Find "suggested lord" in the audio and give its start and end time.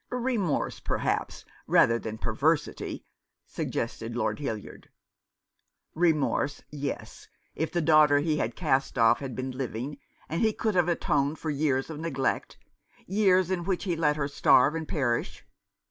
3.45-4.39